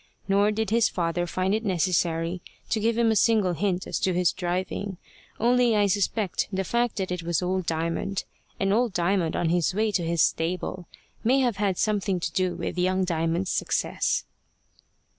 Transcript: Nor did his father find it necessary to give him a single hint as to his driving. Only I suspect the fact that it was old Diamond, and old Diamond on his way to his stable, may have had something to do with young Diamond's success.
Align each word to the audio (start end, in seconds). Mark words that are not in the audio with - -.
Nor 0.27 0.49
did 0.49 0.71
his 0.71 0.89
father 0.89 1.27
find 1.27 1.53
it 1.53 1.63
necessary 1.63 2.41
to 2.71 2.79
give 2.79 2.97
him 2.97 3.11
a 3.11 3.15
single 3.15 3.53
hint 3.53 3.85
as 3.85 3.99
to 3.99 4.15
his 4.15 4.31
driving. 4.31 4.97
Only 5.39 5.75
I 5.75 5.85
suspect 5.85 6.47
the 6.51 6.63
fact 6.63 6.95
that 6.95 7.11
it 7.11 7.21
was 7.21 7.43
old 7.43 7.67
Diamond, 7.67 8.23
and 8.59 8.73
old 8.73 8.93
Diamond 8.93 9.35
on 9.35 9.49
his 9.49 9.75
way 9.75 9.91
to 9.91 10.01
his 10.03 10.23
stable, 10.23 10.87
may 11.23 11.41
have 11.41 11.57
had 11.57 11.77
something 11.77 12.19
to 12.19 12.31
do 12.31 12.55
with 12.55 12.79
young 12.79 13.03
Diamond's 13.03 13.51
success. 13.51 14.23